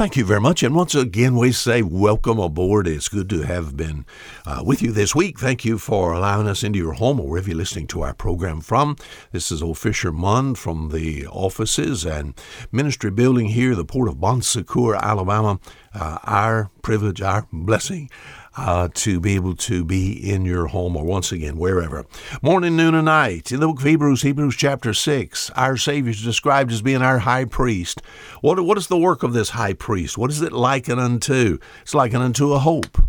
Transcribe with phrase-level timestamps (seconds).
[0.00, 0.62] thank you very much.
[0.62, 2.88] And once again, we say welcome aboard.
[2.88, 4.06] It's good to have been
[4.46, 5.38] uh, with you this week.
[5.38, 8.62] Thank you for allowing us into your home or wherever you're listening to our program
[8.62, 8.96] from.
[9.32, 12.32] This is Old Fisher Munn from the offices and
[12.72, 15.60] ministry building here, the port of Bon Secour, Alabama.
[15.92, 18.08] Uh, our privilege, our blessing
[18.56, 22.04] uh, to be able to be in your home or once again, wherever.
[22.42, 23.52] Morning, noon, and night.
[23.52, 27.20] In the book of Hebrews, Hebrews chapter 6, our Savior is described as being our
[27.20, 28.00] high priest.
[28.40, 30.18] What, what is the work of this high priest?
[30.18, 31.58] What is it likened unto?
[31.82, 33.02] It's likened unto a hope.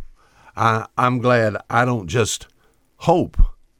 [0.56, 2.48] I, I'm glad I don't just
[2.98, 3.38] hope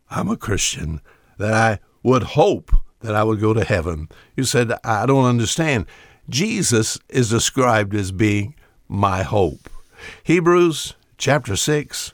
[0.10, 1.00] I'm a Christian,
[1.38, 2.72] that I would hope
[3.02, 4.10] that I would go to heaven.
[4.36, 5.86] You said, I don't understand.
[6.30, 8.56] Jesus is described as being
[8.88, 9.70] my hope.
[10.24, 12.12] Hebrews chapter 6,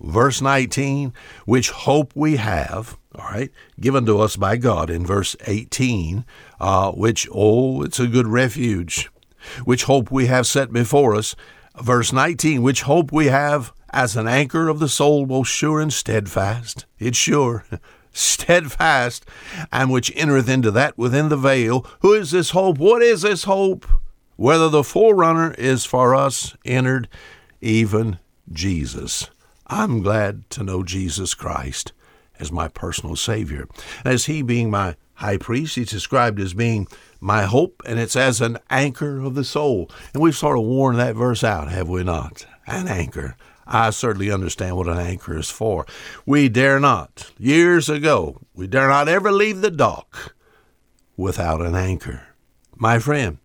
[0.00, 1.14] verse 19,
[1.46, 3.50] which hope we have, all right,
[3.80, 6.26] given to us by God in verse 18,
[6.60, 9.10] uh, which, oh, it's a good refuge,
[9.64, 11.34] which hope we have set before us.
[11.80, 15.92] Verse 19, which hope we have as an anchor of the soul, both sure and
[15.92, 16.84] steadfast.
[16.98, 17.64] It's sure.
[18.12, 19.24] steadfast,
[19.72, 21.86] and which entereth into that within the veil.
[22.00, 22.76] Who is this hope?
[22.76, 23.86] What is this hope?
[24.36, 27.08] Whether the forerunner is for us entered,
[27.60, 28.18] even
[28.52, 29.30] Jesus.
[29.66, 31.92] I'm glad to know Jesus Christ
[32.38, 33.68] as my personal Savior.
[34.04, 36.88] As He being my high priest, He's described as being
[37.20, 39.90] my hope, and it's as an anchor of the soul.
[40.12, 42.46] And we've sort of worn that verse out, have we not?
[42.66, 43.36] An anchor.
[43.66, 45.86] I certainly understand what an anchor is for.
[46.26, 50.34] We dare not, years ago, we dare not ever leave the dock
[51.16, 52.22] without an anchor.
[52.74, 53.38] My friend,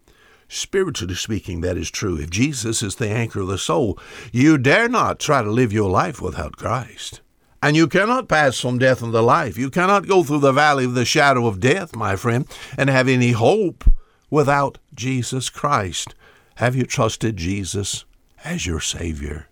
[0.47, 2.17] Spiritually speaking, that is true.
[2.17, 3.97] If Jesus is the anchor of the soul,
[4.31, 7.21] you dare not try to live your life without Christ.
[7.63, 9.57] And you cannot pass from death unto life.
[9.57, 13.07] You cannot go through the valley of the shadow of death, my friend, and have
[13.07, 13.83] any hope
[14.29, 16.13] without Jesus Christ.
[16.55, 18.05] Have you trusted Jesus
[18.43, 19.49] as your Savior?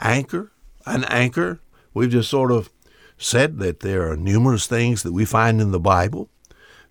[0.00, 0.52] Anchor,
[0.86, 1.60] an anchor.
[1.92, 2.70] We've just sort of
[3.16, 6.30] said that there are numerous things that we find in the Bible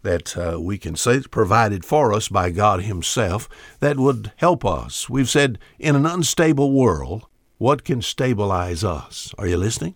[0.03, 3.49] that uh, we can say is provided for us by God Himself
[3.79, 5.09] that would help us.
[5.09, 7.25] We've said, in an unstable world,
[7.57, 9.33] what can stabilize us?
[9.37, 9.95] Are you listening?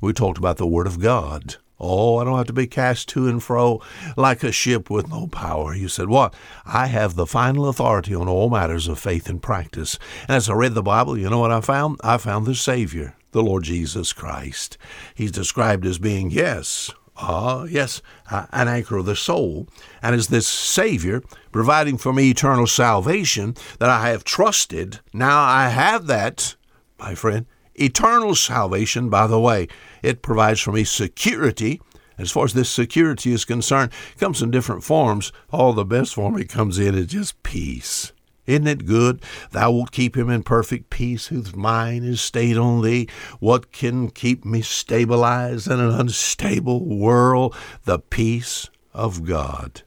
[0.00, 1.56] We talked about the Word of God.
[1.78, 3.82] Oh, I don't have to be cast to and fro
[4.16, 5.74] like a ship with no power.
[5.74, 6.34] You said, What?
[6.64, 9.98] I have the final authority on all matters of faith and practice.
[10.22, 12.00] And as I read the Bible, you know what I found?
[12.02, 14.78] I found the Savior, the Lord Jesus Christ.
[15.14, 19.68] He's described as being, yes, Ah, yes, an anchor of the soul,
[20.02, 25.00] and as this Savior providing for me eternal salvation that I have trusted.
[25.14, 26.56] Now I have that,
[26.98, 29.68] my friend, eternal salvation, by the way.
[30.02, 31.80] It provides for me security.
[32.18, 35.32] As far as this security is concerned, it comes in different forms.
[35.50, 38.12] All the best form it comes in is just peace.
[38.46, 39.22] Isn't it good?
[39.50, 43.08] Thou wilt keep him in perfect peace whose mind is stayed on thee.
[43.40, 47.54] What can keep me stabilized in an unstable world?
[47.84, 49.82] The peace of God.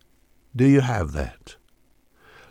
[0.56, 1.56] Do you have that?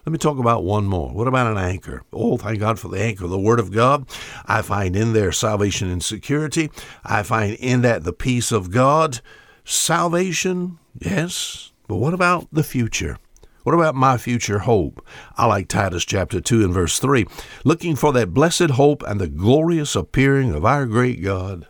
[0.07, 1.11] Let me talk about one more.
[1.11, 2.03] What about an anchor?
[2.15, 4.09] Oh, thank God for the anchor, the Word of God.
[4.47, 6.71] I find in there salvation and security.
[7.05, 9.21] I find in that the peace of God.
[9.67, 13.19] Salvation, yes, but what about the future?
[13.63, 15.05] What about my future hope?
[15.37, 17.27] I like Titus chapter 2 and verse 3,
[17.65, 21.67] looking for that blessed hope and the glorious appearing of our great God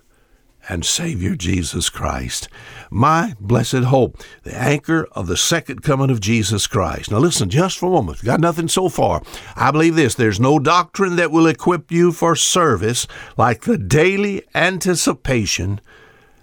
[0.69, 2.49] and Savior Jesus Christ.
[2.91, 7.10] My blessed hope, the anchor of the second coming of Jesus Christ.
[7.10, 8.22] Now listen just for a moment.
[8.22, 9.22] Got nothing so far.
[9.56, 13.06] I believe this there's no doctrine that will equip you for service
[13.37, 15.81] like the daily anticipation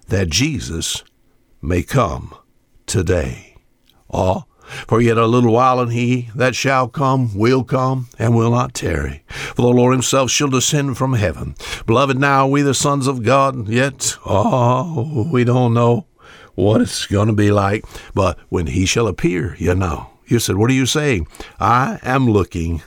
[0.08, 1.04] that Jesus
[1.62, 2.34] may come
[2.86, 3.58] today.
[4.12, 4.44] Oh,
[4.88, 8.74] for yet a little while, and he that shall come will come and will not
[8.74, 9.24] tarry.
[9.28, 11.56] For the Lord himself shall descend from heaven.
[11.86, 16.08] Beloved, now we the sons of God, yet, oh, we don't know
[16.56, 17.86] what it's going to be like.
[18.14, 20.10] But when he shall appear, you know.
[20.28, 21.28] You said, What are you saying?
[21.60, 22.82] I am looking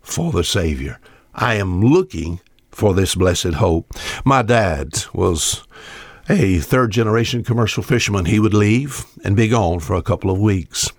[0.00, 0.98] for the Savior.
[1.34, 2.40] I am looking
[2.70, 3.92] for this blessed hope.
[4.24, 5.64] My dad was
[6.28, 8.24] a third generation commercial fisherman.
[8.24, 10.90] He would leave and be gone for a couple of weeks.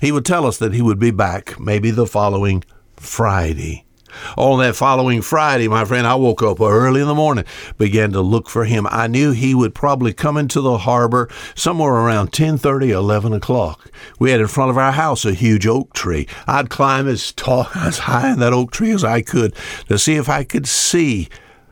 [0.00, 2.64] He would tell us that he would be back maybe the following
[2.96, 3.84] Friday.
[4.36, 7.44] On that following Friday, my friend, I woke up early in the morning,
[7.78, 8.86] began to look for him.
[8.90, 13.90] I knew he would probably come into the harbor somewhere around 10:30, 11 o'clock.
[14.18, 16.26] We had in front of our house a huge oak tree.
[16.46, 19.54] I'd climb as tall, as high in that oak tree as I could
[19.88, 21.28] to see if I could see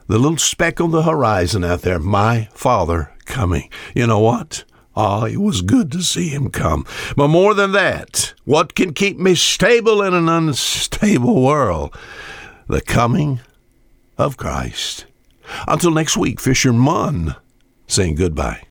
[0.07, 1.99] the little speck on the horizon out there.
[1.99, 3.69] My father coming.
[3.95, 4.65] You know what?
[5.00, 6.85] Ah, it was good to see him come.
[7.17, 11.97] But more than that, what can keep me stable in an unstable world?
[12.67, 13.39] The coming
[14.19, 15.06] of Christ.
[15.69, 17.37] Until next week, Fisher Munn
[17.87, 18.65] saying goodbye.